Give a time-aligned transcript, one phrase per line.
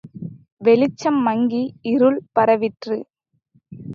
[0.61, 2.97] வெளிச்சம் மங்கி இருள் பரவிற்று.